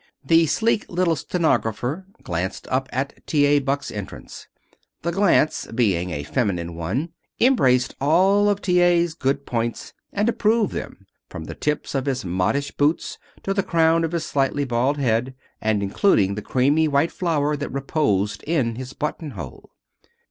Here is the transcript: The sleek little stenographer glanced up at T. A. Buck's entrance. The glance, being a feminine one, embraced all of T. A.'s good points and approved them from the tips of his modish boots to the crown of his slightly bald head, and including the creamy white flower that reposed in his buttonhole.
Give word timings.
The 0.25 0.47
sleek 0.47 0.89
little 0.89 1.15
stenographer 1.15 2.07
glanced 2.23 2.67
up 2.69 2.89
at 2.91 3.23
T. 3.27 3.45
A. 3.45 3.59
Buck's 3.59 3.91
entrance. 3.91 4.47
The 5.03 5.11
glance, 5.11 5.67
being 5.75 6.09
a 6.09 6.23
feminine 6.23 6.73
one, 6.73 7.09
embraced 7.39 7.93
all 8.01 8.49
of 8.49 8.63
T. 8.63 8.81
A.'s 8.81 9.13
good 9.13 9.45
points 9.45 9.93
and 10.11 10.27
approved 10.27 10.73
them 10.73 11.05
from 11.29 11.43
the 11.43 11.53
tips 11.53 11.93
of 11.93 12.07
his 12.07 12.25
modish 12.25 12.71
boots 12.71 13.19
to 13.43 13.53
the 13.53 13.61
crown 13.61 14.03
of 14.03 14.13
his 14.13 14.25
slightly 14.25 14.65
bald 14.65 14.97
head, 14.97 15.35
and 15.61 15.83
including 15.83 16.33
the 16.33 16.41
creamy 16.41 16.87
white 16.87 17.11
flower 17.11 17.55
that 17.55 17.69
reposed 17.69 18.41
in 18.47 18.77
his 18.77 18.93
buttonhole. 18.93 19.69